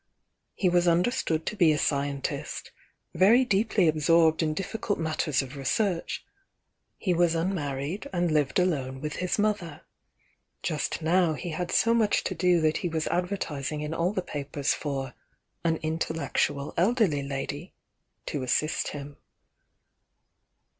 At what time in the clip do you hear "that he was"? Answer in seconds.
12.61-13.05